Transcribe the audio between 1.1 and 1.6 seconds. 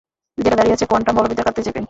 বলবিদ্যার